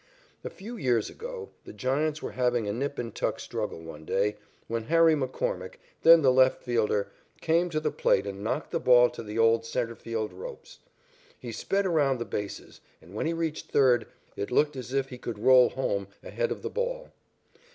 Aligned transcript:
A 0.43 0.49
few 0.49 0.77
years 0.77 1.11
ago, 1.11 1.51
the 1.63 1.71
Giants 1.73 2.23
were 2.23 2.31
having 2.31 2.67
a 2.67 2.73
nip 2.73 2.97
and 2.97 3.13
tuck 3.13 3.39
struggle 3.39 3.79
one 3.79 4.03
day, 4.03 4.37
when 4.67 4.85
Harry 4.85 5.13
McCormick, 5.13 5.75
then 6.01 6.23
the 6.23 6.31
left 6.31 6.63
fielder, 6.63 7.11
came 7.39 7.69
to 7.69 7.79
the 7.79 7.91
plate 7.91 8.25
and 8.25 8.43
knocked 8.43 8.71
the 8.71 8.79
ball 8.79 9.11
to 9.11 9.21
the 9.21 9.37
old 9.37 9.63
centre 9.63 9.93
field 9.95 10.33
ropes. 10.33 10.79
He 11.37 11.51
sped 11.51 11.85
around 11.85 12.17
the 12.17 12.25
bases, 12.25 12.81
and 12.99 13.13
when 13.13 13.27
he 13.27 13.33
reached 13.33 13.69
third, 13.69 14.07
it 14.35 14.49
looked 14.49 14.75
as 14.75 14.91
if 14.91 15.09
he 15.09 15.19
could 15.19 15.37
roll 15.37 15.69
home 15.69 16.07
ahead 16.23 16.51
of 16.51 16.63
the 16.63 16.71
ball. 16.71 17.11